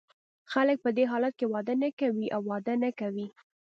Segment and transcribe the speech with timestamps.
[0.51, 3.27] خلګ په دې حالت کې واده نه کوي او واده نه کوي.